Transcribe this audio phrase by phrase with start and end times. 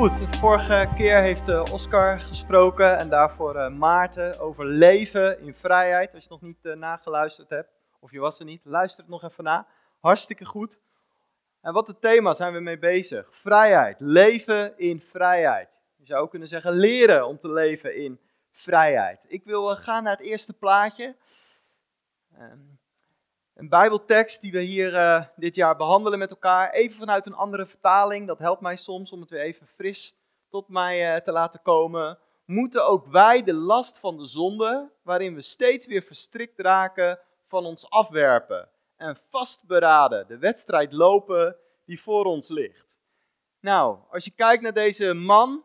[0.00, 6.14] Goed, vorige keer heeft uh, Oscar gesproken en daarvoor uh, Maarten over leven in vrijheid.
[6.14, 9.22] Als je nog niet uh, nageluisterd hebt, of je was er niet, luister het nog
[9.24, 9.66] even na.
[9.98, 10.80] Hartstikke goed.
[11.60, 13.36] En wat het thema zijn we mee bezig?
[13.36, 15.80] Vrijheid, leven in vrijheid.
[15.96, 18.20] Je zou ook kunnen zeggen leren om te leven in
[18.50, 19.24] vrijheid.
[19.28, 21.16] Ik wil gaan naar het eerste plaatje.
[23.60, 26.70] Een Bijbeltekst die we hier uh, dit jaar behandelen met elkaar.
[26.70, 28.26] Even vanuit een andere vertaling.
[28.26, 30.16] Dat helpt mij soms om het weer even fris
[30.48, 32.18] tot mij uh, te laten komen.
[32.44, 37.64] Moeten ook wij de last van de zonde, waarin we steeds weer verstrikt raken, van
[37.64, 38.70] ons afwerpen.
[38.96, 43.00] En vastberaden de wedstrijd lopen die voor ons ligt.
[43.60, 45.64] Nou, als je kijkt naar deze man.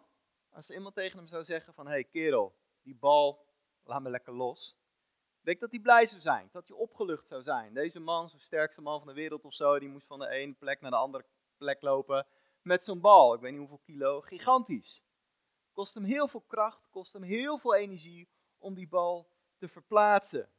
[0.52, 3.46] Als iemand tegen hem zou zeggen van, hé hey kerel, die bal,
[3.84, 4.78] laat me lekker los
[5.46, 7.74] denk dat hij blij zou zijn, dat hij opgelucht zou zijn.
[7.74, 10.54] Deze man, zo'n sterkste man van de wereld of zo, die moest van de ene
[10.54, 11.26] plek naar de andere
[11.58, 12.28] plek lopen
[12.62, 13.34] met zo'n bal.
[13.34, 15.04] Ik weet niet hoeveel kilo, gigantisch.
[15.72, 20.50] Kost hem heel veel kracht, kost hem heel veel energie om die bal te verplaatsen.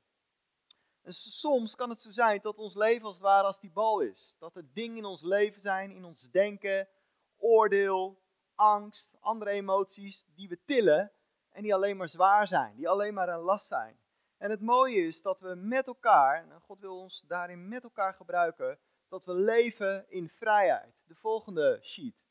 [1.03, 4.01] En soms kan het zo zijn dat ons leven als het ware als die bal
[4.01, 4.37] is.
[4.39, 6.89] Dat er dingen in ons leven zijn, in ons denken,
[7.37, 8.23] oordeel,
[8.55, 11.13] angst, andere emoties die we tillen
[11.51, 13.99] en die alleen maar zwaar zijn, die alleen maar een last zijn.
[14.39, 18.15] En het mooie is dat we met elkaar, en God wil ons daarin met elkaar
[18.15, 21.03] gebruiken, dat we leven in vrijheid.
[21.05, 22.25] De volgende sheet.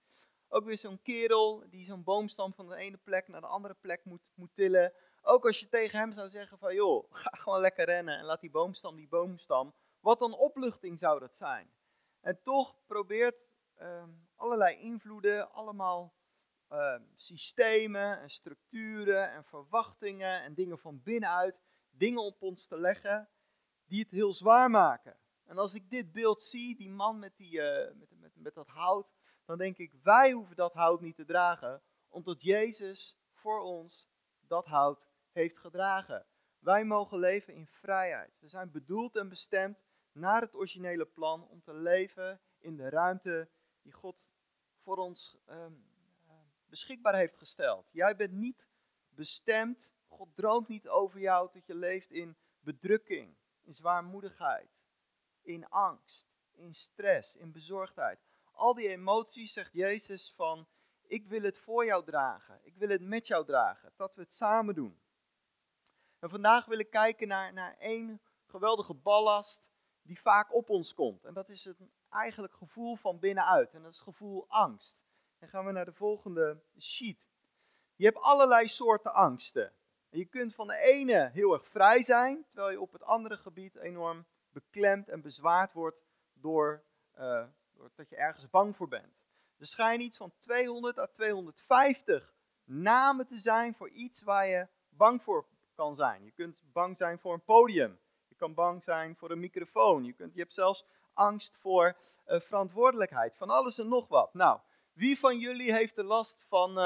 [0.48, 4.06] Ook weer zo'n kerel die zo'n boomstam van de ene plek naar de andere plek
[4.06, 4.94] moet, moet tillen.
[5.22, 8.42] Ook als je tegen hem zou zeggen van joh, ga gewoon lekker rennen en laat
[8.42, 9.74] die boomstam die boomstam.
[10.00, 11.74] Wat een opluchting zou dat zijn.
[12.22, 13.36] En toch probeert
[13.78, 14.04] uh,
[14.36, 16.14] allerlei invloeden, allemaal
[16.72, 21.62] uh, systemen en structuren en verwachtingen en dingen van binnenuit
[21.98, 23.30] dingen op ons te leggen
[23.86, 25.20] die het heel zwaar maken.
[25.44, 28.68] En als ik dit beeld zie, die man met, die, uh, met, met, met dat
[28.68, 29.14] hout,
[29.46, 34.66] dan denk ik, wij hoeven dat hout niet te dragen, omdat Jezus voor ons dat
[34.66, 36.26] hout heeft gedragen.
[36.60, 38.38] Wij mogen leven in vrijheid.
[38.40, 43.50] We zijn bedoeld en bestemd naar het originele plan om te leven in de ruimte
[43.82, 44.34] die God
[44.82, 45.88] voor ons um,
[46.66, 47.90] beschikbaar heeft gesteld.
[47.92, 48.68] Jij bent niet
[49.10, 54.70] bestemd God droomt niet over jou dat je leeft in bedrukking, in zwaarmoedigheid,
[55.42, 58.20] in angst, in stress, in bezorgdheid.
[58.52, 60.68] Al die emoties zegt Jezus van,
[61.08, 64.34] ik wil het voor jou dragen, ik wil het met jou dragen, dat we het
[64.34, 65.00] samen doen.
[66.20, 69.70] En vandaag wil ik kijken naar, naar één geweldige ballast
[70.02, 71.26] die vaak op ons komt.
[71.26, 71.78] En dat is het
[72.10, 73.74] eigenlijk gevoel van binnenuit.
[73.74, 75.04] En dat is het gevoel angst.
[75.40, 77.28] Dan gaan we naar de volgende sheet.
[77.96, 79.74] Je hebt allerlei soorten angsten
[80.16, 83.76] je kunt van de ene heel erg vrij zijn, terwijl je op het andere gebied
[83.76, 86.84] enorm beklemd en bezwaard wordt door,
[87.20, 87.46] uh,
[87.96, 89.24] dat je ergens bang voor bent.
[89.58, 95.24] Er schijnen iets van 200 à 250 namen te zijn voor iets waar je bang
[95.24, 96.24] voor kan zijn.
[96.24, 98.00] Je kunt bang zijn voor een podium.
[98.28, 100.04] Je kan bang zijn voor een microfoon.
[100.04, 103.36] Je, kunt, je hebt zelfs angst voor uh, verantwoordelijkheid.
[103.36, 104.34] Van alles en nog wat.
[104.34, 104.60] Nou,
[104.94, 106.80] wie van jullie heeft de last van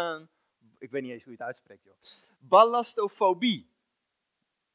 [0.79, 1.95] ik weet niet eens hoe je het uitspreekt, joh.
[2.39, 3.71] Ballastofobie.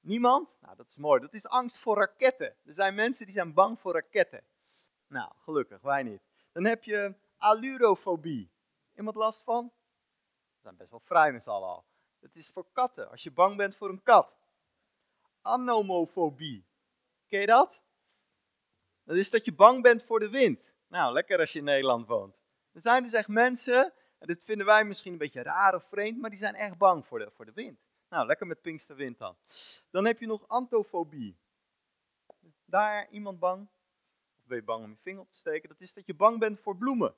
[0.01, 0.57] Niemand?
[0.61, 1.21] Nou, dat is mooi.
[1.21, 2.57] Dat is angst voor raketten.
[2.65, 4.45] Er zijn mensen die zijn bang voor raketten.
[5.07, 6.23] Nou, gelukkig, wij niet.
[6.53, 8.51] Dan heb je allurofobie.
[8.97, 9.73] Iemand last van?
[10.55, 11.85] We zijn best wel vrij met z'n al.
[12.21, 14.37] Het is voor katten, als je bang bent voor een kat.
[15.43, 16.67] Anomofobie.
[17.27, 17.83] Ken je dat?
[19.05, 20.77] Dat is dat je bang bent voor de wind.
[20.87, 22.39] Nou, lekker als je in Nederland woont.
[22.73, 23.93] Er zijn dus echt mensen
[24.27, 27.19] dit vinden wij misschien een beetje raar of vreemd, maar die zijn echt bang voor
[27.19, 27.79] de, voor de wind.
[28.09, 29.37] Nou, lekker met Pinksterwind dan.
[29.91, 31.39] Dan heb je nog antofobie.
[32.65, 33.69] Daar iemand bang,
[34.39, 36.39] of ben je bang om je vinger op te steken, dat is dat je bang
[36.39, 37.15] bent voor bloemen.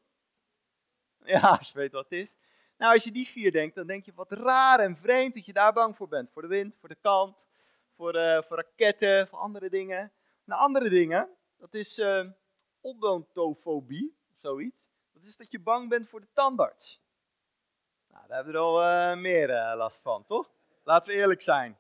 [1.25, 2.37] Ja, je weet wat het is.
[2.77, 5.53] Nou, als je die vier denkt, dan denk je wat raar en vreemd dat je
[5.53, 6.31] daar bang voor bent.
[6.31, 7.47] Voor de wind, voor de kant,
[7.95, 10.13] voor, uh, voor raketten, voor andere dingen.
[10.45, 12.29] Nou, andere dingen, dat is uh,
[12.81, 14.86] odontofobie, zoiets
[15.27, 17.03] is dat je bang bent voor de tandarts.
[18.09, 20.51] Nou, daar hebben we er al uh, meer uh, last van, toch?
[20.83, 21.79] Laten we eerlijk zijn.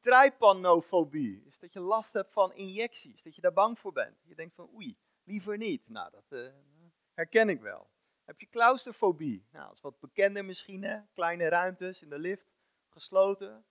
[0.00, 4.22] Trypanofobie is dat je last hebt van injecties, dat je daar bang voor bent.
[4.24, 5.88] Je denkt van oei, liever niet.
[5.88, 6.52] Nou, dat uh,
[7.14, 7.90] herken ik wel.
[8.24, 9.46] Heb je claustrofobie?
[9.52, 12.52] Nou, dat is wat bekender misschien, kleine ruimtes in de lift,
[12.88, 13.64] gesloten.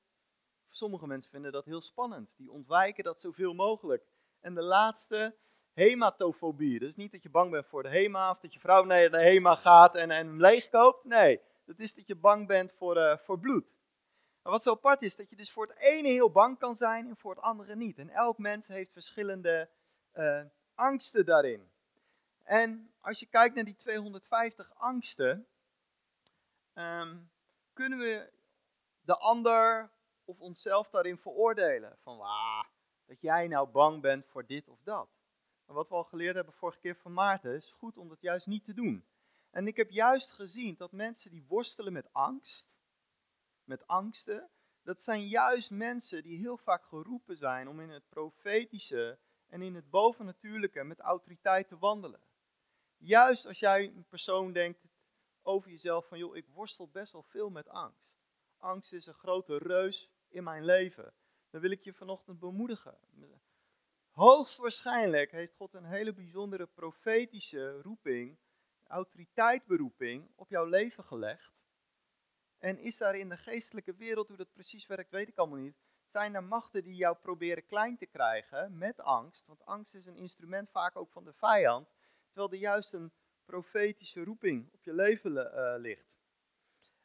[0.70, 2.34] Sommige mensen vinden dat heel spannend.
[2.38, 4.06] Die ontwijken dat zoveel mogelijk.
[4.46, 5.36] En de laatste
[5.74, 6.80] hematofobie.
[6.80, 9.22] Dus niet dat je bang bent voor de hema of dat je vrouw naar de
[9.22, 11.04] hema gaat en, en hem leegkoopt.
[11.04, 13.74] Nee, dat is dat je bang bent voor, uh, voor bloed.
[14.42, 17.08] Maar wat zo apart is, dat je dus voor het ene heel bang kan zijn
[17.08, 17.98] en voor het andere niet.
[17.98, 19.70] En elk mens heeft verschillende
[20.14, 20.42] uh,
[20.76, 21.72] angsten daarin.
[22.44, 25.48] En als je kijkt naar die 250 angsten,
[26.74, 27.18] ehm,
[27.74, 28.32] kunnen we
[29.02, 29.92] de ander
[30.26, 31.98] of onszelf daarin veroordelen.
[32.02, 32.64] Van wah,
[33.06, 35.10] dat jij nou bang bent voor dit of dat.
[35.66, 38.48] Maar wat we al geleerd hebben vorige keer van Maarten, is goed om dat juist
[38.48, 39.06] niet te doen.
[39.50, 42.76] En ik heb juist gezien dat mensen die worstelen met angst,
[43.64, 44.50] met angsten,
[44.84, 49.76] dat zijn juist mensen die heel vaak geroepen zijn om in het profetische en in
[49.76, 52.22] het bovennatuurlijke met autoriteit te wandelen.
[52.98, 54.88] Juist als jij een persoon denkt
[55.42, 58.16] over jezelf van joh, ik worstel best wel veel met angst.
[58.58, 61.14] Angst is een grote reus in mijn leven.
[61.56, 62.98] Dan wil ik je vanochtend bemoedigen.
[64.12, 68.40] Hoogstwaarschijnlijk heeft God een hele bijzondere profetische roeping,
[68.84, 71.54] autoriteitberoeping op jouw leven gelegd.
[72.58, 75.78] En is daar in de geestelijke wereld, hoe dat precies werkt, weet ik allemaal niet.
[76.06, 79.46] Zijn er machten die jou proberen klein te krijgen met angst?
[79.46, 81.90] Want angst is een instrument vaak ook van de vijand.
[82.30, 83.14] Terwijl er juist een
[83.46, 86.18] profetische roeping op je leven uh, ligt.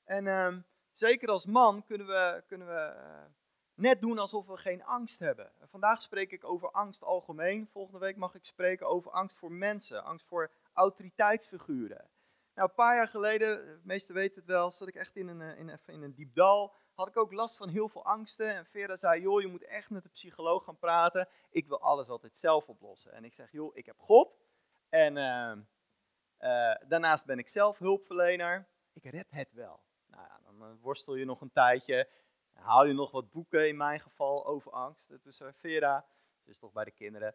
[0.04, 0.56] En uh,
[0.92, 3.38] zeker als man kunnen we, kunnen we uh,
[3.80, 5.52] net doen alsof we geen angst hebben.
[5.60, 7.68] Vandaag spreek ik over angst algemeen.
[7.72, 12.10] Volgende week mag ik spreken over angst voor mensen, angst voor autoriteitsfiguren.
[12.54, 15.56] Nou, een paar jaar geleden, de meesten weten het wel, zat ik echt in een,
[15.56, 16.74] in, even in een diep dal.
[16.94, 18.54] Had ik ook last van heel veel angsten.
[18.54, 21.28] En Vera zei, joh, je moet echt met de psycholoog gaan praten.
[21.50, 23.12] Ik wil alles altijd zelf oplossen.
[23.12, 24.36] En ik zeg, joh, ik heb God.
[24.88, 25.52] En uh,
[26.40, 28.68] uh, daarnaast ben ik zelf hulpverlener.
[28.92, 29.80] Ik red het wel.
[30.06, 32.08] Nou ja, dan uh, worstel je nog een tijdje.
[32.60, 35.08] Haal je nog wat boeken, in mijn geval, over angst.
[35.22, 36.06] Dus zei Vera,
[36.44, 37.34] dus toch bij de kinderen.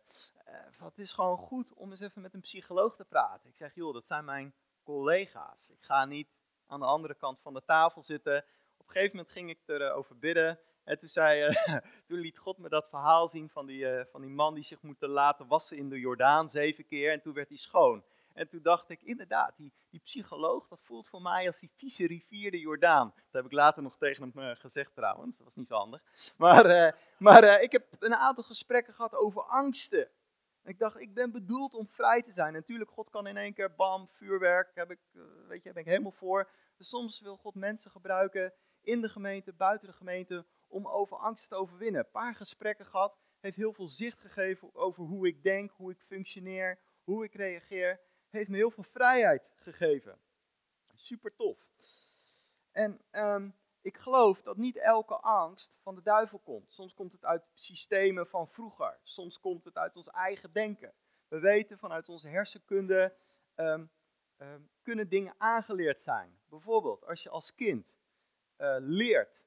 [0.78, 3.50] het is gewoon goed om eens even met een psycholoog te praten.
[3.50, 5.70] Ik zeg, joh, dat zijn mijn collega's.
[5.70, 6.28] Ik ga niet
[6.68, 8.38] aan de andere kant van de tafel zitten.
[8.78, 10.60] Op een gegeven moment ging ik erover bidden.
[10.84, 11.78] En toen, zei, uh,
[12.08, 14.82] toen liet God me dat verhaal zien van die, uh, van die man die zich
[14.82, 17.12] moet laten wassen in de Jordaan zeven keer.
[17.12, 18.04] En toen werd hij schoon.
[18.36, 22.08] En toen dacht ik, inderdaad, die, die psycholoog, dat voelt voor mij als die vieze
[22.08, 23.14] rivier de Jordaan.
[23.16, 26.04] Dat heb ik later nog tegen hem uh, gezegd trouwens, dat was niet zo handig.
[26.38, 30.10] Maar, maar ik heb een aantal gesprekken gehad over angsten.
[30.64, 32.54] ik dacht, ik ben bedoeld om vrij te zijn.
[32.54, 35.00] natuurlijk, God kan in één keer, bam, vuurwerk, heb ik,
[35.48, 36.50] weet je, ben ik helemaal voor.
[36.78, 41.50] Dus soms wil God mensen gebruiken in de gemeente, buiten de gemeente, om over angst
[41.50, 42.02] te overwinnen.
[42.02, 46.00] Een paar gesprekken gehad, heeft heel veel zicht gegeven over hoe ik denk, hoe ik
[46.00, 48.00] functioneer, hoe ik reageer.
[48.36, 50.20] Heeft me heel veel vrijheid gegeven.
[50.96, 51.68] Super tof.
[52.72, 56.74] En um, ik geloof dat niet elke angst van de duivel komt.
[56.74, 59.00] Soms komt het uit systemen van vroeger.
[59.04, 60.94] Soms komt het uit ons eigen denken.
[61.28, 63.16] We weten vanuit onze hersenkunde
[63.56, 63.92] um,
[64.82, 66.40] kunnen dingen aangeleerd zijn.
[66.46, 67.98] Bijvoorbeeld als je als kind
[68.58, 69.44] uh, leert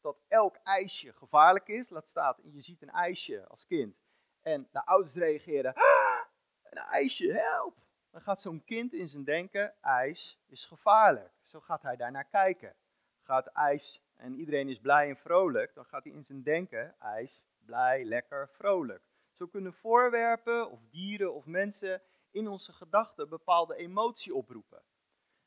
[0.00, 1.90] dat elk ijsje gevaarlijk is.
[1.90, 3.96] Laat staan, je ziet een ijsje als kind.
[4.40, 6.24] En de ouders reageren, ah,
[6.62, 7.88] een ijsje, help.
[8.10, 11.32] Dan gaat zo'n kind in zijn denken, ijs is gevaarlijk.
[11.40, 12.74] Zo gaat hij daarnaar kijken.
[13.22, 17.40] Gaat ijs en iedereen is blij en vrolijk, dan gaat hij in zijn denken, ijs,
[17.58, 19.02] blij, lekker, vrolijk.
[19.32, 24.82] Zo kunnen voorwerpen of dieren of mensen in onze gedachten bepaalde emotie oproepen.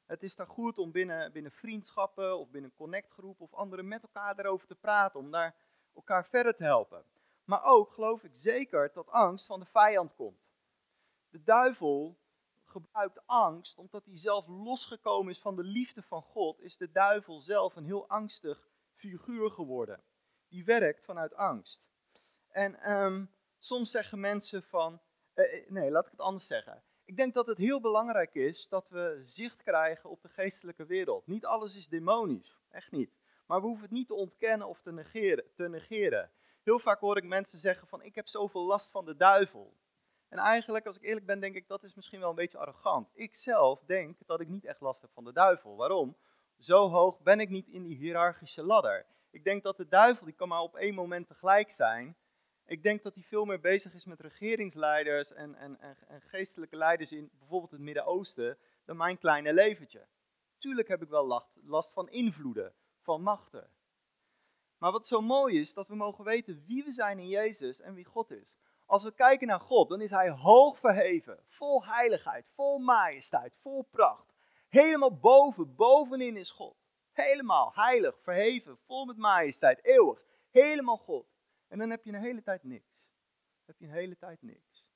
[0.06, 4.40] Het is dan goed om binnen, binnen vriendschappen of binnen connectgroepen of anderen met elkaar
[4.40, 5.56] erover te praten, om daar
[5.94, 7.04] elkaar verder te helpen.
[7.44, 10.42] Maar ook geloof ik zeker dat angst van de vijand komt.
[11.30, 12.18] De duivel
[12.74, 17.40] gebruikt angst omdat hij zelf losgekomen is van de liefde van God, is de duivel
[17.40, 20.04] zelf een heel angstig figuur geworden.
[20.48, 21.90] Die werkt vanuit angst.
[22.48, 25.02] En um, soms zeggen mensen van,
[25.36, 26.84] uh, nee, laat ik het anders zeggen.
[27.06, 31.28] Ik denk dat het heel belangrijk is dat we zicht krijgen op de geestelijke wereld.
[31.28, 33.18] Niet alles is demonisch, echt niet.
[33.46, 35.46] Maar we hoeven het niet te ontkennen of te negeren.
[35.56, 36.32] Te negeren.
[36.64, 39.78] Heel vaak hoor ik mensen zeggen van ik heb zoveel last van de duivel.
[40.34, 43.10] En eigenlijk, als ik eerlijk ben, denk ik dat is misschien wel een beetje arrogant.
[43.14, 45.76] Ik zelf denk dat ik niet echt last heb van de duivel.
[45.76, 46.18] Waarom?
[46.60, 49.06] Zo hoog ben ik niet in die hiërarchische ladder.
[49.32, 52.18] Ik denk dat de duivel, die kan maar op één moment tegelijk zijn.
[52.66, 57.12] Ik denk dat hij veel meer bezig is met regeringsleiders en, en, en, geestelijke leiders
[57.12, 60.08] in bijvoorbeeld het Midden-Oosten dan mijn kleine leventje.
[60.58, 63.70] Tuurlijk heb ik wel last, last van invloeden, van machten.
[64.78, 67.94] Maar wat zo mooi is, dat we mogen weten wie we zijn in Jezus en
[67.94, 68.58] wie God is.
[68.94, 73.82] Als we kijken naar God, dan is Hij hoog verheven, vol heiligheid, vol majesteit, vol
[73.82, 74.34] pracht.
[74.68, 76.76] Helemaal boven, bovenin is God.
[77.12, 80.24] Helemaal heilig, verheven, vol met majesteit, eeuwig.
[80.50, 81.26] Helemaal God.
[81.68, 83.12] En dan heb je een hele tijd niks.
[83.66, 84.88] Heb je een hele tijd niks.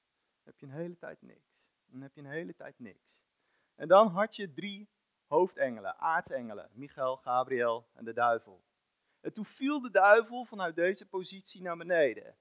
[0.44, 1.62] Dan heb je een hele tijd niks.
[1.86, 3.24] Dan heb je een hele tijd niks.
[3.75, 4.89] En dan had je drie
[5.27, 8.63] hoofdengelen, aartsengelen, Michael, Gabriel en de duivel.
[9.22, 12.38] En toen viel de duivel vanuit deze positie naar beneden.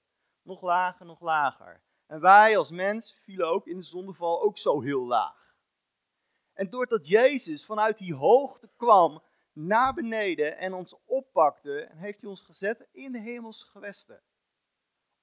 [0.46, 1.82] Nog lager, nog lager.
[2.06, 5.56] En wij als mens vielen ook in de zondeval ook zo heel laag.
[6.52, 9.22] En doordat Jezus vanuit die hoogte kwam
[9.52, 14.22] naar beneden en ons oppakte en heeft hij ons gezet in de hemelse gewesten.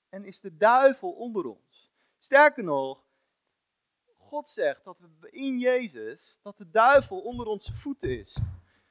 [0.10, 1.92] En is de duivel onder ons.
[2.18, 3.06] Sterker nog,
[4.18, 8.38] God zegt dat we in Jezus, dat de duivel onder onze voeten is.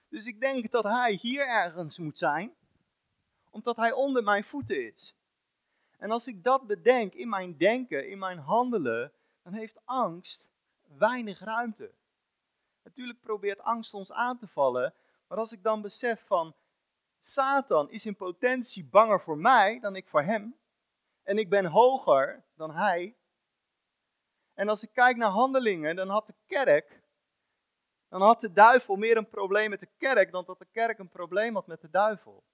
[0.09, 2.55] Dus ik denk dat hij hier ergens moet zijn,
[3.51, 5.17] omdat hij onder mijn voeten is.
[6.03, 10.49] En als ik dat bedenk in mijn denken, in mijn handelen, dan heeft angst
[10.99, 11.95] weinig ruimte.
[12.83, 14.95] Natuurlijk probeert angst ons aan te vallen,
[15.29, 16.55] maar als ik dan besef van
[17.19, 20.59] Satan is in potentie banger voor mij dan ik voor hem,
[21.23, 23.17] en ik ben hoger dan hij,
[24.55, 27.03] en als ik kijk naar handelingen, dan had de kerk,
[28.09, 31.09] dan had de duivel meer een probleem met de kerk dan dat de kerk een
[31.09, 32.45] probleem had met de duivel.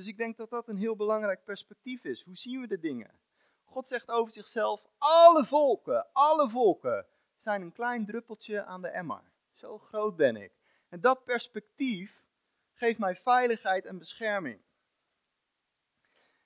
[0.00, 2.22] Dus ik denk dat dat een heel belangrijk perspectief is.
[2.22, 3.20] Hoe zien we de dingen?
[3.64, 9.32] God zegt over zichzelf: alle volken, alle volken zijn een klein druppeltje aan de emmer.
[9.52, 10.52] Zo groot ben ik.
[10.88, 12.24] En dat perspectief
[12.72, 14.60] geeft mij veiligheid en bescherming.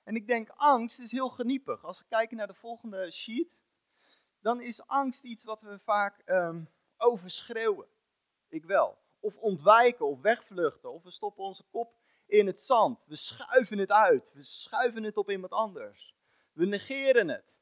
[0.03, 1.83] En ik denk, angst is heel geniepig.
[1.83, 3.57] Als we kijken naar de volgende sheet,
[4.39, 7.87] dan is angst iets wat we vaak um, overschreeuwen.
[8.49, 8.97] Ik wel.
[9.19, 13.03] Of ontwijken, of wegvluchten, of we stoppen onze kop in het zand.
[13.07, 14.31] We schuiven het uit.
[14.33, 16.15] We schuiven het op iemand anders.
[16.53, 17.57] We negeren het.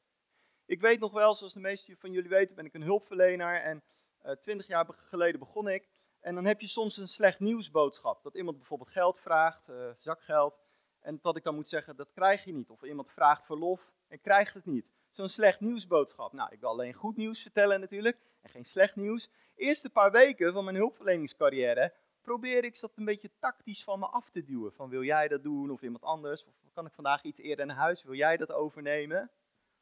[0.66, 3.62] Ik weet nog wel, zoals de meesten van jullie weten, ben ik een hulpverlener.
[3.62, 3.82] En
[4.18, 5.88] eh, twintig jaar geleden begon ik.
[6.20, 8.22] En dan heb je soms een slecht nieuwsboodschap.
[8.22, 10.60] Dat iemand bijvoorbeeld geld vraagt, uh, zakgeld.
[11.00, 12.70] En dat ik dan moet zeggen, dat krijg je niet.
[12.70, 14.86] Of iemand vraagt verlof en krijgt het niet.
[15.10, 16.32] Zo'n slecht nieuwsboodschap.
[16.32, 18.18] Nou, ik wil alleen goed nieuws vertellen natuurlijk.
[18.40, 19.30] En geen slecht nieuws.
[19.54, 21.94] Eerste paar weken van mijn hulpverleningscarrière
[22.24, 24.72] probeer ik dat een beetje tactisch van me af te duwen.
[24.72, 26.44] Van wil jij dat doen of iemand anders?
[26.44, 28.02] Of kan ik vandaag iets eerder naar huis?
[28.02, 29.30] Wil jij dat overnemen?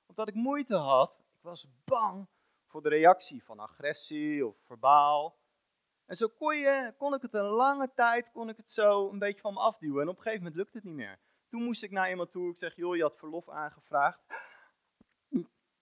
[0.07, 1.23] Omdat ik moeite had.
[1.37, 2.29] Ik was bang
[2.67, 5.41] voor de reactie van agressie of verbaal.
[6.07, 9.19] En zo kon, je, kon ik het een lange tijd kon ik het zo een
[9.19, 10.03] beetje van me afduwen.
[10.03, 11.21] En op een gegeven moment lukte het niet meer.
[11.49, 12.51] Toen moest ik naar iemand toe.
[12.51, 14.23] Ik zeg, joh, je had verlof aangevraagd.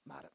[0.02, 0.30] Maar,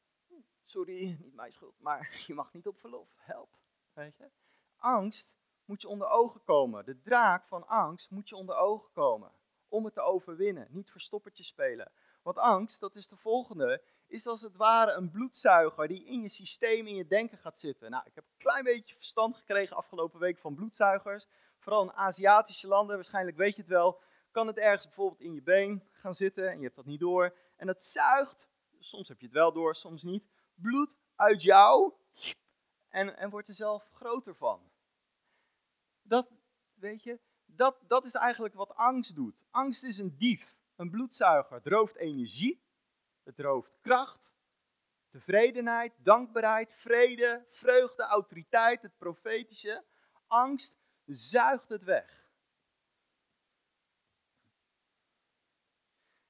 [0.64, 1.80] sorry, niet mijn schuld.
[1.80, 3.10] Maar je mag niet op verlof.
[3.16, 3.58] Help.
[3.94, 4.32] Weet je?
[4.78, 6.86] Angst moet je onder ogen komen.
[6.86, 9.32] De draak van angst moet je onder ogen komen.
[9.68, 10.68] Om het te overwinnen.
[10.70, 11.92] Niet verstoppertje spelen.
[12.24, 16.30] Want angst, dat is de volgende, is als het ware een bloedzuiger die in je
[16.30, 17.92] systeem, in je denken gaat zitten.
[17.92, 21.28] Nou, ik heb een klein beetje verstand gekregen afgelopen week van bloedzuigers.
[21.60, 25.42] Vooral in Aziatische landen, waarschijnlijk weet je het wel, kan het ergens bijvoorbeeld in je
[25.42, 27.38] been gaan zitten en je hebt dat niet door.
[27.56, 31.94] En dat zuigt, soms heb je het wel door, soms niet, bloed uit jou
[32.90, 34.72] en, en wordt er zelf groter van.
[36.08, 36.32] Dat,
[36.74, 39.36] weet je, dat, dat is eigenlijk wat angst doet.
[39.52, 41.56] Angst is een dief, een bloedzuiger.
[41.56, 42.64] Het rooft energie,
[43.24, 44.36] het rooft kracht,
[45.10, 49.84] tevredenheid, dankbaarheid, vrede, vreugde, autoriteit, het profetische.
[50.28, 52.24] Angst zuigt het weg.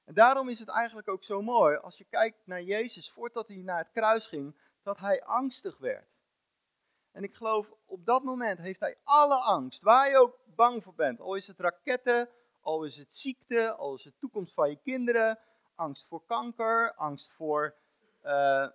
[0.04, 3.56] En daarom is het eigenlijk ook zo mooi als je kijkt naar Jezus voordat hij
[3.56, 6.15] naar het kruis ging, dat hij angstig werd.
[7.16, 10.94] En ik geloof, op dat moment heeft hij alle angst, waar je ook bang voor
[10.94, 11.20] bent.
[11.20, 12.28] Al is het raketten,
[12.60, 15.38] al is het ziekte, al is het toekomst van je kinderen,
[15.74, 17.74] angst voor kanker, angst voor
[18.24, 18.66] uh,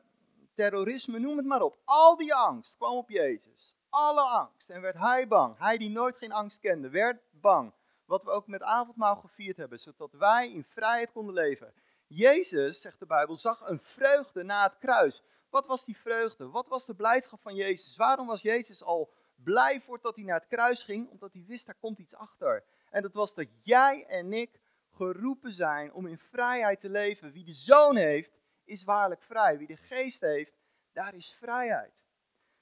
[0.55, 1.77] terrorisme, noem het maar op.
[1.85, 3.75] Al die angst kwam op Jezus.
[3.89, 4.69] Alle angst.
[4.69, 5.57] En werd hij bang.
[5.57, 7.73] Hij die nooit geen angst kende, werd bang.
[8.05, 11.73] Wat we ook met avondmaal gevierd hebben, zodat wij in vrijheid konden leven.
[12.07, 15.23] Jezus, zegt de Bijbel, zag een vreugde na het kruis.
[15.51, 16.49] Wat was die vreugde?
[16.49, 17.95] Wat was de blijdschap van Jezus?
[17.95, 21.09] Waarom was Jezus al blij voordat hij naar het kruis ging?
[21.09, 22.63] Omdat hij wist, daar komt iets achter.
[22.89, 27.31] En dat was dat jij en ik geroepen zijn om in vrijheid te leven.
[27.31, 29.57] Wie de zoon heeft, is waarlijk vrij.
[29.57, 30.57] Wie de geest heeft,
[30.91, 32.03] daar is vrijheid.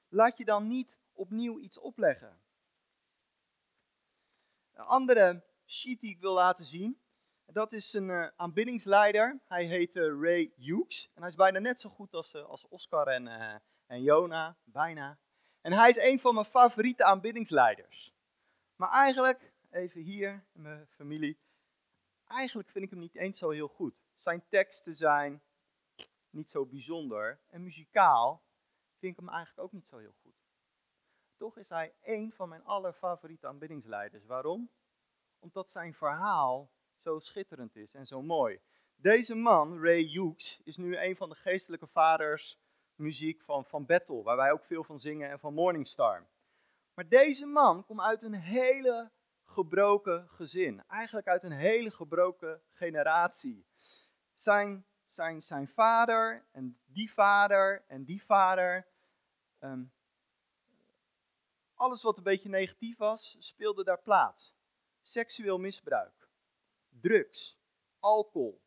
[0.08, 2.42] Laat je dan niet opnieuw iets opleggen.
[4.74, 7.02] Een andere sheet die ik wil laten zien,
[7.52, 9.40] dat is een uh, aanbiddingsleider.
[9.48, 11.10] Hij heet uh, Ray Hughes.
[11.14, 13.28] En hij is bijna net zo goed als, uh, als Oscar en,
[13.86, 15.20] en Jona, bijna.
[15.62, 18.14] En hij is een van mijn favoriete aanbiddingsleiders.
[18.76, 21.40] Maar eigenlijk, even hier in mijn familie,
[22.28, 23.96] eigenlijk vind ik hem niet eens zo heel goed.
[24.16, 25.42] Zijn teksten zijn
[26.30, 27.40] niet zo bijzonder.
[27.48, 28.44] En muzikaal
[28.98, 30.36] vind ik hem eigenlijk ook niet zo heel goed.
[31.38, 34.26] Toch is hij één van mijn allerfavoriete aanbiddingsleiders.
[34.26, 34.70] Waarom?
[35.40, 38.60] Omdat zijn verhaal zo schitterend is en zo mooi.
[38.96, 42.60] Deze man, Ray Hughes, is nu een van de geestelijke vaders
[42.96, 46.28] muziek van, van Battle, waar wij ook veel van zingen, en van Morningstar.
[46.94, 49.12] Maar deze man komt uit een hele
[49.44, 50.84] gebroken gezin.
[50.88, 53.66] Eigenlijk uit een hele gebroken generatie.
[54.34, 58.88] Zijn, zijn, zijn vader en die vader en die vader.
[59.60, 59.92] Um,
[61.74, 64.56] alles wat een beetje negatief was, speelde daar plaats.
[65.02, 66.19] Seksueel misbruik,
[67.02, 67.60] drugs,
[68.00, 68.62] alcohol,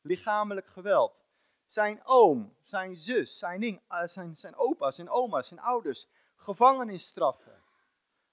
[0.00, 1.24] lichamelijk geweld.
[1.66, 7.62] Zijn oom, zijn zus, zijn, ding, uh, zijn, zijn opa, zijn oma, zijn ouders, gevangenisstraffen.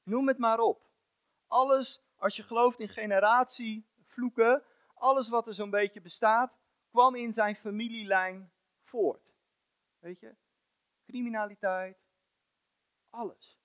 [0.04, 0.90] Noem het maar op.
[1.48, 6.58] Alles, als je gelooft in generatievloeken, alles wat er zo'n beetje bestaat,
[6.90, 9.36] kwam in zijn familielijn voort.
[10.00, 10.36] Weet je?
[11.06, 11.98] Criminaliteit,
[13.10, 13.60] alles.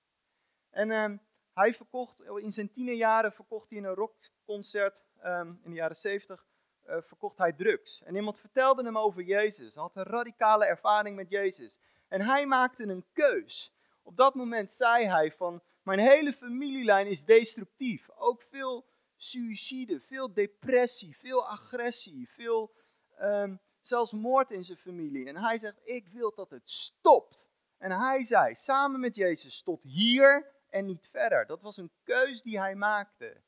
[0.69, 1.17] En ehm,
[1.53, 6.45] hij verkocht, in zijn tienerjaren verkocht hij in een rockconcert um, in de jaren zeventig,
[6.87, 8.03] uh, verkocht hij drugs.
[8.03, 9.75] En iemand vertelde hem over Jezus.
[9.75, 11.79] Had een radicale ervaring met Jezus.
[12.07, 13.73] En hij maakte een keus.
[14.03, 18.09] Op dat moment zei hij van, mijn hele familielijn is destructief.
[18.09, 18.85] Ook veel
[19.15, 22.75] suïcide, veel depressie, veel agressie, veel
[23.21, 25.27] um, zelfs moord in zijn familie.
[25.27, 27.49] En hij zegt, ik wil dat het stopt.
[27.77, 31.45] En hij zei, samen met Jezus, tot hier en niet verder.
[31.45, 33.41] Dat was een keus die hij maakte.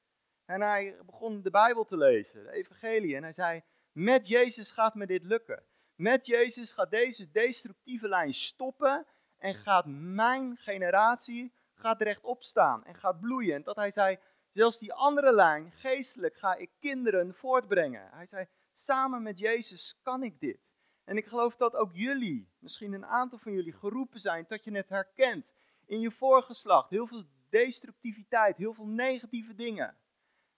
[0.53, 3.15] En hij begon de Bijbel te lezen, de Evangelie.
[3.15, 5.63] En hij zei: Met Jezus gaat me dit lukken.
[5.95, 9.05] Met Jezus gaat deze destructieve lijn stoppen.
[9.37, 13.55] En gaat mijn generatie gaat rechtop staan en gaat bloeien.
[13.55, 14.17] En dat hij zei:
[14.51, 18.09] Zelfs die andere lijn, geestelijk, ga ik kinderen voortbrengen.
[18.11, 20.73] Hij zei: Samen met Jezus kan ik dit.
[21.03, 24.75] En ik geloof dat ook jullie, misschien een aantal van jullie, geroepen zijn dat je
[24.75, 25.53] het herkent
[25.85, 26.89] in je voorgeslacht.
[26.89, 29.97] Heel veel destructiviteit, heel veel negatieve dingen.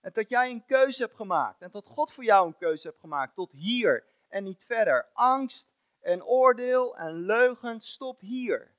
[0.06, 1.62] En dat jij een keuze hebt gemaakt.
[1.62, 3.36] En dat God voor jou een keuze hebt gemaakt.
[3.36, 5.10] Tot hier en niet verder.
[5.14, 5.70] Angst
[6.00, 8.76] en oordeel en leugen stopt hier.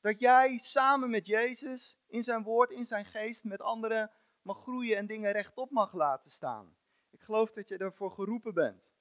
[0.00, 4.10] Dat jij samen met Jezus in zijn woord, in zijn geest, met anderen
[4.42, 6.76] mag groeien en dingen rechtop mag laten staan.
[7.10, 8.92] Ik geloof dat je ervoor geroepen bent.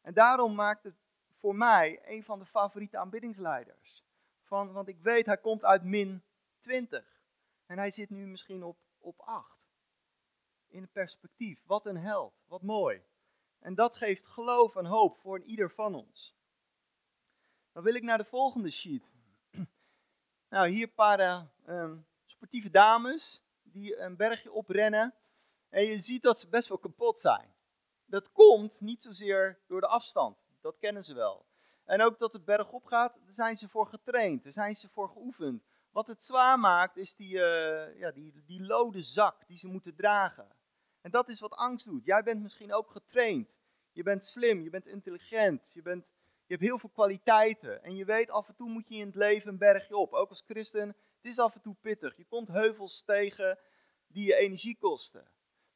[0.00, 0.96] En daarom maakt het
[1.38, 4.04] voor mij een van de favoriete aanbiddingsleiders.
[4.42, 6.24] Van, want ik weet, hij komt uit min
[6.58, 7.22] 20.
[7.66, 9.53] En hij zit nu misschien op, op 8
[10.74, 11.62] in perspectief.
[11.66, 13.02] Wat een held, wat mooi.
[13.58, 16.36] En dat geeft geloof en hoop voor ieder van ons.
[17.72, 19.12] Dan wil ik naar de volgende sheet.
[20.48, 25.14] Nou, hier een paar uh, um, sportieve dames die een bergje oprennen.
[25.68, 27.54] En je ziet dat ze best wel kapot zijn.
[28.04, 31.46] Dat komt niet zozeer door de afstand, dat kennen ze wel.
[31.84, 35.08] En ook dat het bergop gaat, daar zijn ze voor getraind, daar zijn ze voor
[35.08, 35.64] geoefend.
[35.90, 39.94] Wat het zwaar maakt, is die, uh, ja, die, die lode zak die ze moeten
[39.94, 40.48] dragen.
[41.04, 42.04] En dat is wat angst doet.
[42.04, 43.56] Jij bent misschien ook getraind.
[43.92, 46.04] Je bent slim, je bent intelligent, je, bent,
[46.46, 47.82] je hebt heel veel kwaliteiten.
[47.82, 50.12] En je weet, af en toe moet je in het leven een bergje op.
[50.12, 52.16] Ook als christen, het is af en toe pittig.
[52.16, 53.58] Je komt heuvels tegen
[54.06, 55.28] die je energie kosten.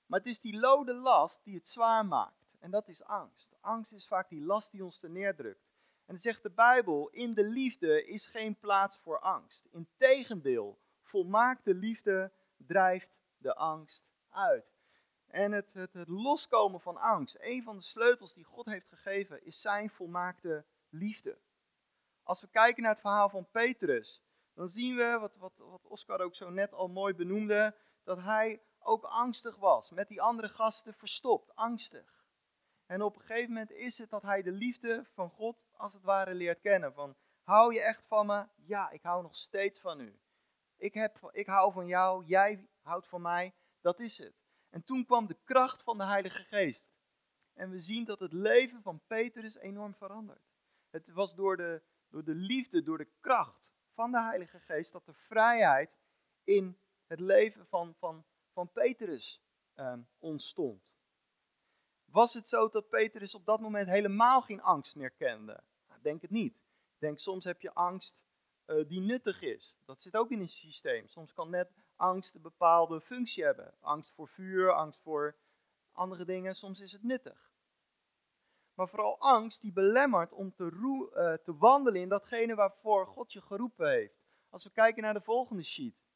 [0.07, 2.57] Maar het is die lode last die het zwaar maakt.
[2.59, 3.57] En dat is angst.
[3.61, 5.69] Angst is vaak die last die ons te neerdrukt.
[6.05, 9.67] En dan zegt de Bijbel, in de liefde is geen plaats voor angst.
[9.71, 14.78] Integendeel, volmaakte liefde drijft de angst uit.
[15.29, 19.45] En het, het, het, loskomen van angst, een van de sleutels die God heeft gegeven,
[19.45, 21.39] is zijn volmaakte liefde.
[22.23, 24.23] Als we kijken naar het verhaal van Petrus,
[24.55, 28.63] dan zien we, wat, wat, wat Oscar ook zo net al mooi benoemde, dat hij
[28.79, 32.27] ook angstig was, met die andere gasten verstopt, angstig.
[32.87, 36.03] En op een gegeven moment is het dat hij de liefde van God als het
[36.03, 36.93] ware leert kennen.
[36.93, 38.47] Van, hou je echt van me?
[38.55, 40.21] Ja, ik hou nog steeds van u.
[40.77, 44.38] Ik, heb, ik hou van jou, jij houdt van mij, dat is het.
[44.71, 46.93] En toen kwam de kracht van de Heilige Geest.
[47.55, 50.49] En we zien dat het leven van Petrus enorm verandert.
[50.91, 55.07] Het was door de, door de liefde, door de kracht van de Heilige Geest dat
[55.07, 55.99] de vrijheid
[56.45, 59.43] in het leven van, van, van Petrus
[59.75, 60.95] ehm, ontstond.
[62.05, 65.61] Was het zo dat Petrus op dat moment helemaal geen angst meer kende?
[65.89, 66.61] Nou, denk het niet.
[66.99, 68.23] Denk soms heb je angst
[68.67, 69.79] uh, die nuttig is.
[69.85, 71.09] Dat zit ook in een systeem.
[71.09, 73.75] Soms kan net angst een bepaalde functie hebben.
[73.81, 75.37] Angst voor vuur, angst voor
[75.93, 76.55] andere dingen.
[76.55, 77.51] Soms is het nuttig.
[78.75, 83.41] Maar vooral angst die belemmert om te, uh, te wandelen in datgene waarvoor God je
[83.41, 84.27] geroepen heeft.
[84.49, 86.07] Als we kijken naar de volgende sheet,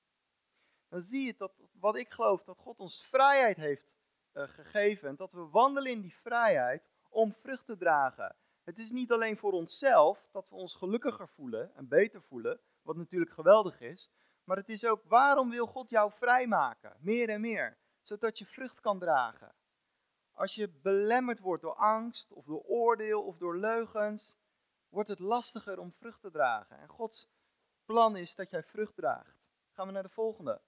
[0.89, 3.95] dan zie je dat wat ik geloof, dat God ons vrijheid heeft
[4.33, 5.09] uh, gegeven.
[5.09, 8.37] En dat we wandelen in die vrijheid om vrucht te dragen.
[8.63, 12.97] Het is niet alleen voor onszelf dat we ons gelukkiger voelen en beter voelen, wat
[12.97, 14.11] natuurlijk geweldig is,
[14.45, 18.81] maar het is ook waarom wil God jou vrijmaken, meer en meer, zodat je vrucht
[18.81, 19.55] kan dragen.
[20.33, 24.39] Als je belemmerd wordt door angst of door oordeel of door leugens,
[24.89, 26.79] wordt het lastiger om vrucht te dragen.
[26.79, 27.29] En Gods
[27.85, 29.39] plan is dat jij vrucht draagt.
[29.71, 30.61] Gaan we naar de volgende.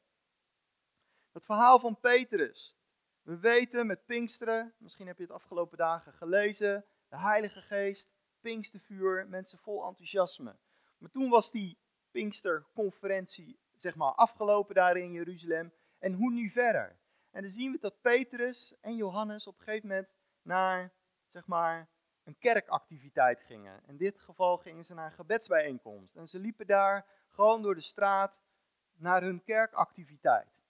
[1.33, 2.77] Het verhaal van Petrus.
[3.23, 9.29] We weten met Pinksteren, misschien heb je het afgelopen dagen gelezen, de Heilige Geest, Pinkstervuur,
[9.29, 10.57] mensen vol enthousiasme.
[10.99, 11.79] Maar toen was die
[12.11, 15.73] Pinksterconferentie zeg maar afgelopen daar in Jeruzalem.
[15.99, 16.99] En hoe nu verder?
[17.31, 20.09] En dan zien we dat Petrus en Johannes op een gegeven moment
[20.43, 20.93] naar,
[21.29, 21.89] zeg maar,
[22.25, 23.83] een kerkactiviteit gingen.
[23.87, 26.17] In dit geval gingen ze naar een gebedsbijeenkomst.
[26.17, 28.41] En ze liepen daar gewoon door de straat
[28.97, 30.63] naar hun kerkactiviteit.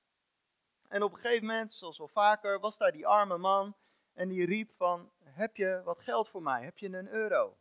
[0.88, 3.76] En op een gegeven moment, zoals wel vaker, was daar die arme man
[4.12, 6.64] en die riep van, heb je wat geld voor mij?
[6.64, 7.56] Heb je een euro?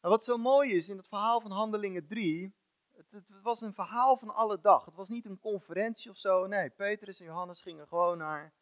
[0.00, 2.54] En wat zo mooi is in het verhaal van Handelingen 3,
[2.96, 4.84] het, het, was een verhaal van alle dag.
[4.84, 6.46] Het was niet een conferentie of zo.
[6.46, 8.52] Nee, Petrus en Johannes gingen gewoon naar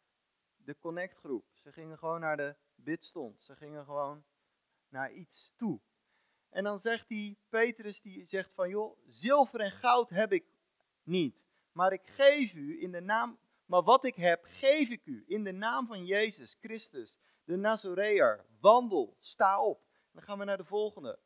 [0.55, 1.45] de connectgroep.
[1.53, 3.43] Ze gingen gewoon naar de bidstond.
[3.43, 4.23] Ze gingen gewoon
[4.89, 5.79] naar iets toe.
[6.49, 10.45] En dan zegt die Petrus, die zegt van, joh, zilver en goud heb ik
[11.03, 11.47] niet.
[11.71, 15.43] Maar ik geef u in de naam, maar wat ik heb, geef ik u in
[15.43, 18.45] de naam van Jezus Christus, de Nazoreër.
[18.59, 19.81] Wandel, sta op.
[20.11, 21.19] Dan gaan we naar de volgende.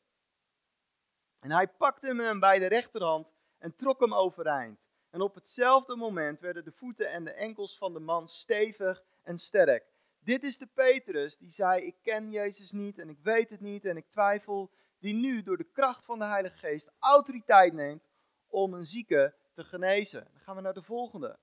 [1.48, 4.80] En hij pakte hem bij de rechterhand en trok hem overeind.
[5.10, 9.38] En op hetzelfde moment werden de voeten en de enkels van de man stevig en
[9.38, 9.86] sterk.
[10.20, 13.86] Dit is de Petrus die zei: Ik ken Jezus niet en ik weet het niet
[13.86, 14.72] en ik twijfel.
[15.00, 18.10] Die nu door de kracht van de Heilige Geest autoriteit neemt
[18.48, 20.28] om een zieke te genezen.
[20.32, 21.40] Dan gaan we naar de volgende.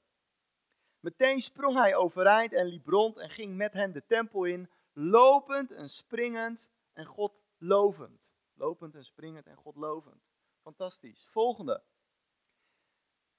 [1.01, 5.71] Meteen sprong hij overeind en liep rond en ging met hen de tempel in, lopend
[5.71, 8.34] en springend en God lovend.
[8.55, 10.23] Lopend en springend en God lovend.
[10.63, 11.29] Fantastisch.
[11.31, 11.83] Volgende.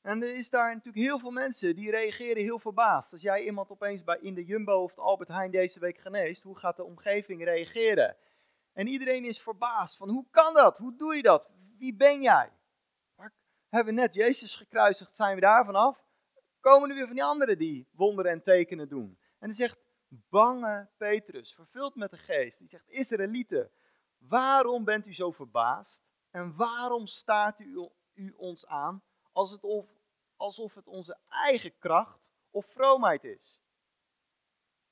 [0.02, 3.12] En er is daar natuurlijk heel veel mensen die reageren heel verbaasd.
[3.12, 6.44] Als jij iemand opeens bij in de Jumbo of de Albert Heijn deze week geneest,
[6.44, 8.18] hoe gaat de omgeving reageren?
[8.74, 10.78] En iedereen is verbaasd van hoe kan dat?
[10.78, 11.50] Hoe doe je dat?
[11.78, 12.52] Wie ben jij?
[13.16, 13.34] Maar
[13.70, 16.06] hebben we net Jezus gekruisigd, zijn we daar vanaf?
[16.60, 19.20] Komen er weer van die anderen die wonderen en tekenen doen?
[19.20, 23.72] En dan zegt bange Petrus, vervuld met de geest, die zegt Israëlieten,
[24.28, 26.04] waarom bent u zo verbaasd?
[26.30, 29.04] En waarom staat u, u ons aan
[30.36, 33.62] alsof het onze eigen kracht of vroomheid is?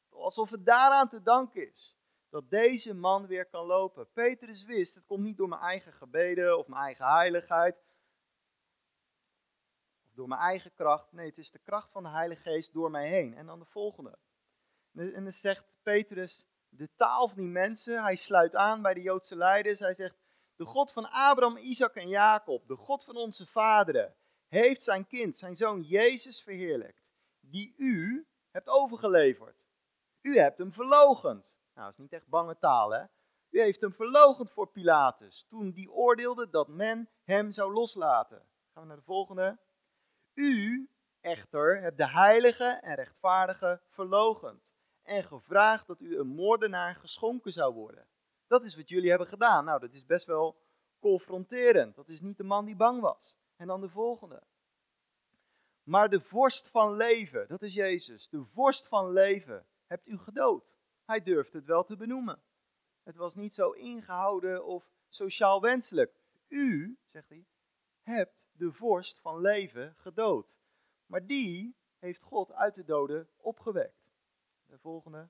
[0.09, 1.97] Alsof het daaraan te danken is
[2.29, 4.11] dat deze man weer kan lopen.
[4.11, 7.83] Petrus wist, het komt niet door mijn eigen gebeden of mijn eigen heiligheid.
[10.05, 11.11] Of door mijn eigen kracht.
[11.11, 13.33] Nee, het is de kracht van de Heilige Geest door mij heen.
[13.33, 14.19] En dan de volgende.
[14.93, 19.35] En dan zegt Petrus, de taal van die mensen, hij sluit aan bij de Joodse
[19.35, 19.79] leiders.
[19.79, 20.17] Hij zegt,
[20.55, 24.15] de God van Abraham, Isaac en Jacob, de God van onze vaderen,
[24.47, 27.03] heeft zijn kind, zijn zoon Jezus verheerlijkt,
[27.39, 29.65] die u hebt overgeleverd.
[30.21, 33.03] U hebt hem verlogend nou, dat is niet echt bange taal, hè?
[33.49, 38.47] U heeft hem verlogend voor Pilatus, toen die oordeelde dat men hem zou loslaten.
[38.73, 39.59] Gaan we naar de volgende.
[40.33, 40.89] U,
[41.21, 44.72] echter, hebt de heilige en rechtvaardige verlogend
[45.03, 48.07] en gevraagd dat u een moordenaar geschonken zou worden.
[48.47, 49.65] Dat is wat jullie hebben gedaan.
[49.65, 50.57] Nou, dat is best wel
[50.99, 51.95] confronterend.
[51.95, 53.37] Dat is niet de man die bang was.
[53.55, 54.43] En dan de volgende.
[55.83, 60.77] Maar de vorst van leven, dat is Jezus, de vorst van leven, hebt u gedood.
[61.05, 62.41] Hij durfde het wel te benoemen.
[63.03, 66.19] Het was niet zo ingehouden of sociaal wenselijk.
[66.47, 67.45] U, zegt hij,
[68.01, 70.59] hebt de vorst van leven gedood.
[71.05, 74.02] Maar die heeft God uit de doden opgewekt.
[74.73, 75.29] De volgende.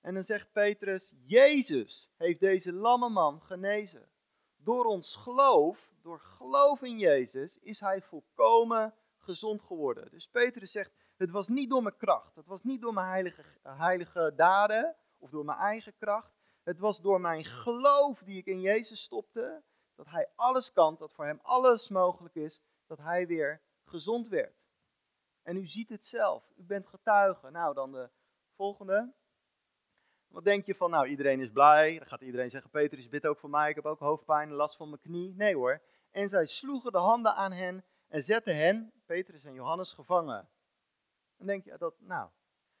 [0.00, 4.10] En dan zegt Petrus, Jezus heeft deze lamme man genezen.
[4.56, 10.10] Door ons geloof, door geloof in Jezus, is hij volkomen gezond geworden.
[10.10, 12.34] Dus Petrus zegt, het was niet door mijn kracht.
[12.34, 16.36] Het was niet door mijn heilige, heilige daden of door mijn eigen kracht.
[16.62, 19.62] Het was door mijn geloof die ik in Jezus stopte.
[19.94, 22.60] Dat hij alles kan, dat voor hem alles mogelijk is.
[22.86, 24.57] Dat hij weer gezond werd.
[25.48, 26.52] En u ziet het zelf.
[26.56, 27.50] U bent getuige.
[27.50, 28.10] Nou, dan de
[28.54, 29.12] volgende.
[30.26, 31.98] Wat denk je van, nou, iedereen is blij.
[31.98, 33.68] Dan gaat iedereen zeggen, Peter, is bid ook voor mij.
[33.68, 35.34] Ik heb ook hoofdpijn last van mijn knie.
[35.34, 35.82] Nee hoor.
[36.10, 40.48] En zij sloegen de handen aan hen en zetten hen, Petrus en Johannes, gevangen.
[41.36, 42.28] Dan denk je dat, nou.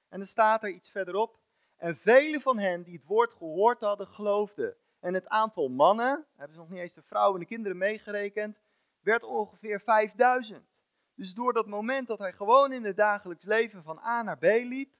[0.08, 1.38] En dan staat er iets verderop.
[1.76, 4.76] En vele van hen die het woord gehoord hadden, geloofden.
[5.00, 8.60] En het aantal mannen, hebben ze nog niet eens de vrouwen en de kinderen meegerekend,
[9.00, 10.77] werd ongeveer 5000.
[11.18, 14.42] Dus door dat moment dat hij gewoon in het dagelijks leven van A naar B
[14.42, 14.92] liep,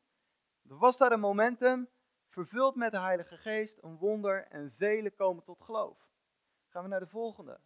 [0.62, 1.88] was daar een momentum,
[2.28, 6.09] vervuld met de Heilige Geest, een wonder en velen komen tot geloof.
[6.68, 7.61] Gaan we naar de volgende.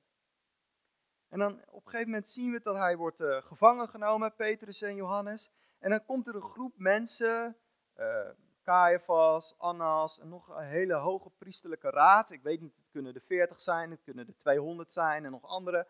[1.29, 4.83] En dan op een gegeven moment zien we dat hij wordt uh, gevangen genomen, Petrus
[4.83, 5.51] en Johannes.
[5.79, 7.57] En dan komt er een groep mensen,
[7.97, 8.29] uh,
[8.63, 12.31] Caiaphas, Annas en nog een hele hoge priesterlijke raad.
[12.31, 15.45] Ik weet niet, het kunnen er 40 zijn, het kunnen er 200 zijn en nog
[15.45, 15.87] andere.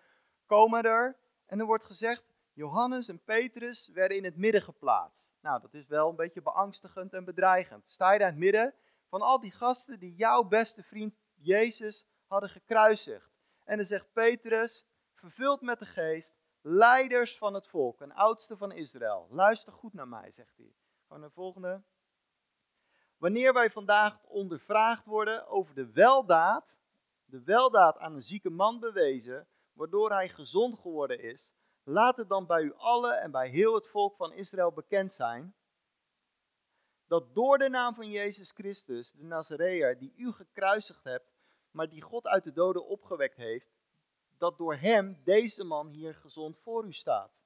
[0.46, 5.34] Komen er en er wordt gezegd, Johannes en Petrus werden in het midden geplaatst.
[5.40, 7.84] Nou, dat is wel een beetje beangstigend en bedreigend.
[7.86, 8.74] Sta je daar in het midden
[9.08, 13.30] van al die gasten die jouw beste vriend Jezus hadden gekruisigd.
[13.64, 18.72] En dan zegt Petrus, vervuld met de geest, leiders van het volk, een oudste van
[18.72, 19.26] Israël.
[19.30, 20.74] Luister goed naar mij, zegt hij.
[21.06, 21.82] Gewoon de volgende.
[23.16, 26.80] Wanneer wij vandaag ondervraagd worden over de weldaad,
[27.24, 32.46] de weldaad aan een zieke man bewezen, waardoor hij gezond geworden is, laat het dan
[32.46, 35.54] bij u allen en bij heel het volk van Israël bekend zijn,
[37.06, 41.32] dat door de naam van Jezus Christus, de Nazareër, die u gekruisigd hebt,
[41.70, 43.74] maar die God uit de doden opgewekt heeft,
[44.38, 47.42] dat door hem deze man hier gezond voor u staat.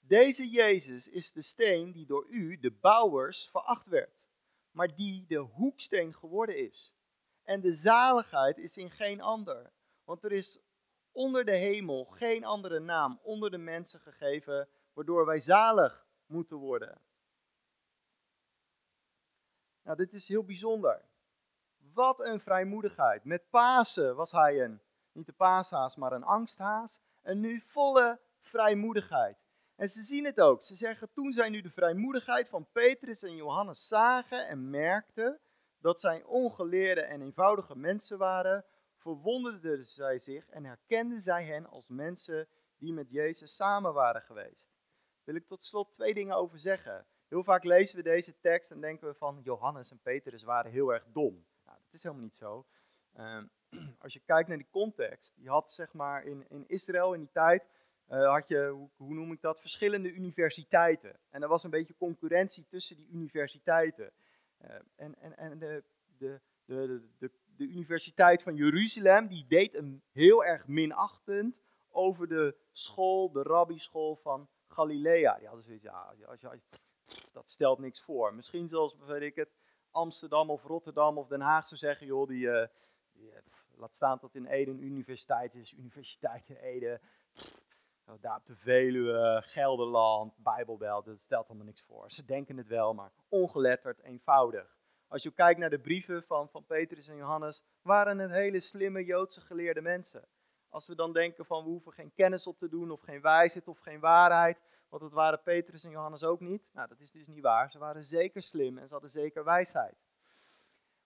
[0.00, 4.28] Deze Jezus is de steen die door u, de bouwers, veracht werd,
[4.70, 6.94] maar die de hoeksteen geworden is.
[7.42, 9.72] En de zaligheid is in geen ander,
[10.04, 10.58] want er is
[11.12, 17.00] onder de hemel geen andere naam onder de mensen gegeven, waardoor wij zalig moeten worden.
[19.82, 21.08] Nou, dit is heel bijzonder.
[21.92, 23.24] Wat een vrijmoedigheid.
[23.24, 27.00] Met Pasen was hij een, niet de paashaas, maar een angsthaas.
[27.22, 29.38] En nu volle vrijmoedigheid.
[29.76, 30.62] En ze zien het ook.
[30.62, 35.40] Ze zeggen, toen zij nu de vrijmoedigheid van Petrus en Johannes zagen en merkten
[35.78, 38.64] dat zij ongeleerde en eenvoudige mensen waren,
[39.00, 44.70] verwonderden zij zich en herkenden zij hen als mensen die met Jezus samen waren geweest.
[45.24, 47.06] Wil ik tot slot twee dingen over zeggen.
[47.28, 50.92] Heel vaak lezen we deze tekst en denken we van Johannes en Petrus waren heel
[50.92, 51.46] erg dom.
[51.64, 52.66] Nou, dat is helemaal niet zo.
[53.12, 53.46] Ehm,
[54.04, 57.30] als je kijkt naar die context, je had zeg maar in, in Israël in die
[57.32, 57.66] tijd,
[58.08, 61.18] uh, had je, hoe, noem ik dat, verschillende universiteiten.
[61.30, 64.12] En er was een beetje concurrentie tussen die universiteiten.
[64.64, 65.84] Uh, en en, en de,
[66.18, 72.56] de, de, de, de Universiteit van Jeruzalem, die deed hem heel erg minachtend over de
[72.72, 75.38] school, de rabbischool van Galilea.
[75.38, 76.60] Die hadden zoiets, ja, als je,
[77.32, 78.34] dat stelt niks voor.
[78.34, 79.50] Misschien zoals, weet ik het,
[79.90, 82.68] Amsterdam of Rotterdam of Den Haag zou zeggen, joh, die,
[83.12, 83.42] die eh,
[83.76, 87.00] laat staan dat in Ede een universiteit is, Universiteit in Ede,
[88.20, 92.10] daar op de Veluwe, Gelderland, Bijbelbelt, dat stelt allemaal niks voor.
[92.10, 94.79] Ze denken het wel, maar ongeletterd, eenvoudig.
[95.10, 99.04] Als je kijkt naar de brieven van, van Petrus en Johannes, waren het hele slimme
[99.04, 100.28] Joodse geleerde mensen.
[100.68, 103.68] Als we dan denken van we hoeven geen kennis op te doen of geen wijsheid
[103.68, 106.68] of geen waarheid, want dat waren Petrus en Johannes ook niet.
[106.72, 107.70] Nou, dat is dus niet waar.
[107.70, 109.96] Ze waren zeker slim en ze hadden zeker wijsheid.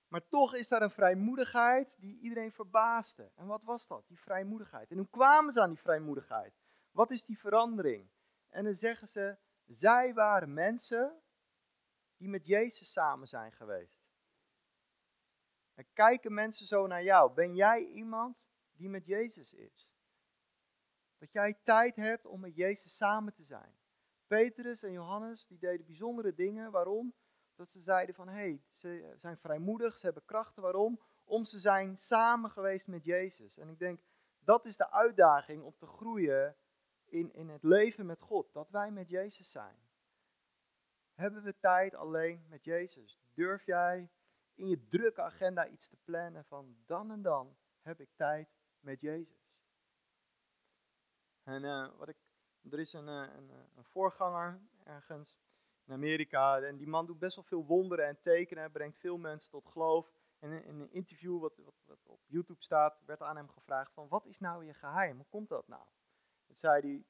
[0.09, 3.31] Maar toch is daar een vrijmoedigheid die iedereen verbaasde.
[3.35, 4.91] En wat was dat, die vrijmoedigheid?
[4.91, 6.55] En hoe kwamen ze aan die vrijmoedigheid?
[6.91, 8.09] Wat is die verandering?
[8.49, 9.37] En dan zeggen ze,
[9.67, 11.23] zij waren mensen
[12.17, 14.13] die met Jezus samen zijn geweest.
[15.75, 17.33] En kijken mensen zo naar jou.
[17.33, 19.93] Ben jij iemand die met Jezus is?
[21.19, 23.77] Dat jij tijd hebt om met Jezus samen te zijn.
[24.27, 26.71] Petrus en Johannes, die deden bijzondere dingen.
[26.71, 27.15] Waarom?
[27.55, 30.63] Dat ze zeiden van, hé, hey, ze zijn vrijmoedig, ze hebben krachten.
[30.63, 31.01] Waarom?
[31.25, 33.59] Om ze zijn samen geweest met Jezus.
[33.59, 34.01] En ik denk,
[34.39, 36.57] dat is de uitdaging om te groeien
[37.05, 38.53] in, in het leven met God.
[38.53, 39.84] Dat wij met Jezus zijn.
[41.15, 43.21] Hebben we tijd alleen met Jezus?
[43.35, 44.11] Durf jij
[44.55, 48.49] in je drukke agenda iets te plannen van dan en dan heb ik tijd
[48.81, 49.63] met Jezus?
[51.43, 52.17] En uh, wat ik,
[52.71, 55.37] er is een, uh, een, een, voorganger ergens
[55.85, 59.51] in Amerika en die man doet best wel veel wonderen en tekenen, brengt veel mensen
[59.51, 60.13] tot geloof.
[60.39, 64.09] En in, een interview wat, wat, wat, op YouTube staat, werd aan hem gevraagd van
[64.09, 65.17] wat is nou je geheim?
[65.17, 65.83] Hoe komt dat nou?
[66.47, 67.05] En zei hij,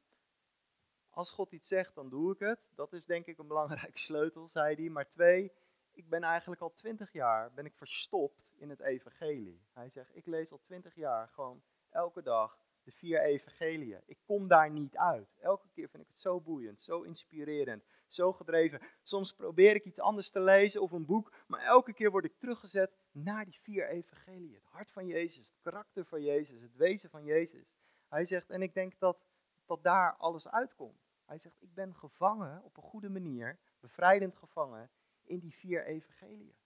[1.14, 2.60] als God iets zegt, dan doe ik het.
[2.74, 4.88] Dat is denk ik een belangrijke sleutel, zei hij.
[4.88, 5.52] Maar twee,
[5.92, 9.62] ik ben eigenlijk al twintig jaar ben ik verstopt in het evangelie.
[9.72, 14.02] Hij zegt, ik lees al twintig jaar gewoon elke dag de vier evangeliën.
[14.06, 15.36] Ik kom daar niet uit.
[15.40, 18.80] Elke keer vind ik het zo boeiend, zo inspirerend, zo gedreven.
[19.02, 22.38] Soms probeer ik iets anders te lezen of een boek, maar elke keer word ik
[22.38, 24.54] teruggezet naar die vier evangeliën.
[24.54, 27.74] Het hart van Jezus, het karakter van Jezus, het wezen van Jezus.
[28.08, 29.26] Hij zegt, en ik denk dat,
[29.66, 31.03] dat daar alles uitkomt.
[31.34, 34.90] Hij zegt, ik ben gevangen op een goede manier, bevrijdend gevangen
[35.22, 36.56] in die vier evangeliën.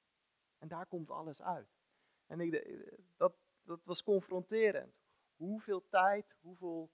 [0.59, 1.79] En daar komt alles uit.
[2.27, 2.85] En ik,
[3.17, 5.01] dat, dat was confronterend.
[5.37, 6.91] Hoeveel tijd, hoeveel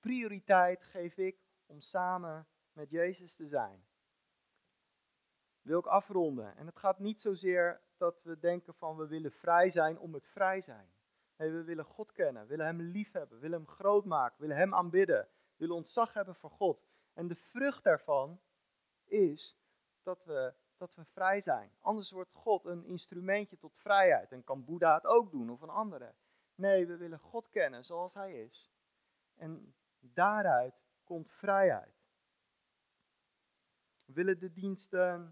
[0.00, 3.86] prioriteit geef ik om samen met Jezus te zijn?
[5.60, 6.56] Wil ik afronden.
[6.56, 10.26] En het gaat niet zozeer dat we denken van we willen vrij zijn om het
[10.26, 10.92] vrij zijn.
[11.36, 15.28] Nee, we willen God kennen, willen Hem liefhebben, willen Hem groot maken, willen Hem aanbidden,
[15.56, 16.87] willen ontzag hebben voor God.
[17.18, 18.40] En de vrucht daarvan
[19.04, 19.58] is
[20.02, 21.72] dat we, dat we vrij zijn.
[21.80, 24.32] Anders wordt God een instrumentje tot vrijheid.
[24.32, 26.14] En kan Boeddha het ook doen of een andere.
[26.54, 28.70] Nee, we willen God kennen zoals Hij is.
[29.34, 32.06] En daaruit komt vrijheid.
[34.04, 35.22] We willen de dienst, uh,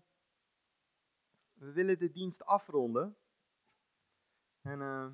[1.52, 3.16] we willen de dienst afronden.
[4.60, 5.10] En uh,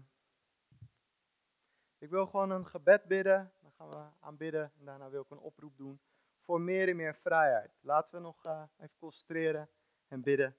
[1.98, 3.52] ik wil gewoon een gebed bidden.
[3.60, 4.72] Dan gaan we aanbidden.
[4.78, 6.00] En daarna wil ik een oproep doen
[6.44, 7.78] voor meer en meer vrijheid.
[7.80, 9.68] Laten we nog uh, even concentreren
[10.08, 10.56] en bidden.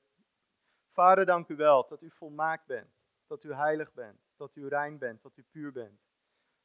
[0.92, 3.02] Vader, dank u wel dat u volmaakt bent.
[3.28, 4.20] Dat u heilig bent.
[4.36, 5.22] Dat u rein bent.
[5.22, 6.02] Dat u puur bent.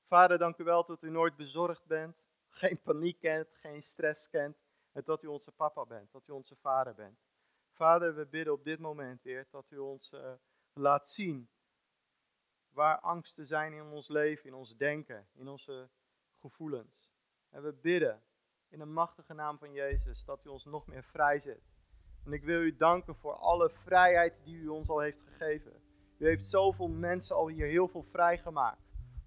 [0.07, 2.22] Vader, dank u wel dat u nooit bezorgd bent.
[2.48, 3.48] Geen paniek kent.
[3.54, 4.59] Geen stress kent.
[4.92, 6.12] En dat u onze papa bent.
[6.12, 7.18] Dat u onze vader bent.
[7.72, 10.33] Vader, we bidden op dit moment, Heer, dat u ons uh,
[10.72, 11.50] laat zien
[12.68, 15.90] waar angsten zijn in ons leven, in ons denken, in onze
[16.37, 17.11] gevoelens.
[17.48, 18.22] En we bidden
[18.70, 21.61] in de machtige naam van Jezus dat u ons nog meer vrijzet.
[22.24, 25.72] En ik wil u danken voor alle vrijheid die u ons al heeft gegeven.
[26.18, 28.83] U heeft zoveel mensen al hier heel veel vrijgemaakt.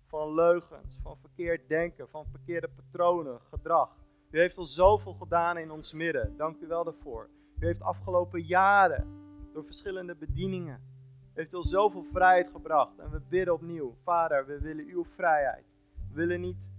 [0.06, 3.96] Van leugens, van verkeerd denken, van verkeerde patronen, gedrag.
[4.30, 6.38] U heeft al zoveel gedaan in ons midden.
[6.38, 7.30] Dank u wel daarvoor.
[7.60, 9.20] U heeft afgelopen jaren
[9.54, 10.92] door verschillende bedieningen
[11.34, 13.00] heeft al zoveel vrijheid gebracht.
[13.00, 15.66] En we bidden opnieuw, Vader, we willen uw vrijheid.
[16.10, 16.71] We willen niet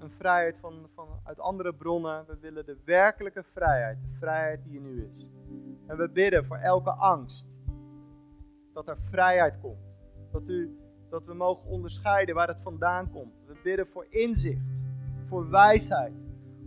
[0.00, 2.24] een vrijheid van, van, uit andere bronnen.
[2.26, 5.28] We willen de werkelijke vrijheid, de vrijheid die er nu is.
[5.86, 7.48] En we bidden voor elke angst
[8.72, 9.78] dat er vrijheid komt.
[10.32, 10.78] Dat, u,
[11.10, 13.32] dat we mogen onderscheiden waar het vandaan komt.
[13.46, 14.86] We bidden voor inzicht,
[15.28, 16.14] voor wijsheid.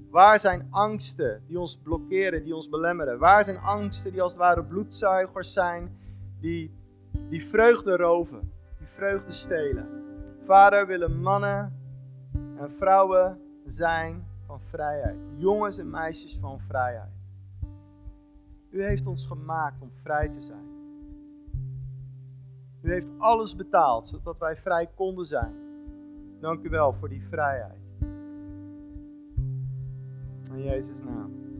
[0.09, 3.19] Waar zijn angsten die ons blokkeren, die ons belemmeren?
[3.19, 5.97] Waar zijn angsten die als het ware bloedzuigers zijn,
[6.39, 6.81] die
[7.29, 9.87] die vreugde roven, die vreugde stelen.
[10.45, 11.82] Vader, willen mannen
[12.57, 15.17] en vrouwen zijn van vrijheid.
[15.37, 17.11] Jongens en meisjes van vrijheid.
[18.69, 20.71] U heeft ons gemaakt om vrij te zijn.
[22.81, 25.53] U heeft alles betaald zodat wij vrij konden zijn.
[26.39, 27.81] Dank u wel voor die vrijheid.
[30.51, 31.52] In Jezus' naam.